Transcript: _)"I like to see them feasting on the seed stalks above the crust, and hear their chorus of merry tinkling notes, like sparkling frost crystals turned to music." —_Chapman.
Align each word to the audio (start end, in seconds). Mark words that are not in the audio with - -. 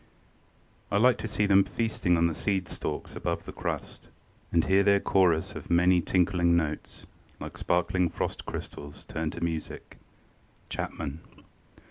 _)"I 0.89 0.97
like 0.97 1.19
to 1.19 1.27
see 1.27 1.45
them 1.45 1.63
feasting 1.63 2.17
on 2.17 2.25
the 2.25 2.33
seed 2.33 2.67
stalks 2.67 3.15
above 3.15 3.45
the 3.45 3.51
crust, 3.53 4.07
and 4.51 4.65
hear 4.65 4.81
their 4.81 4.99
chorus 4.99 5.53
of 5.53 5.69
merry 5.69 6.01
tinkling 6.01 6.57
notes, 6.57 7.05
like 7.39 7.55
sparkling 7.55 8.09
frost 8.09 8.47
crystals 8.47 9.03
turned 9.03 9.33
to 9.33 9.43
music." 9.43 9.99
—_Chapman. 10.71 11.19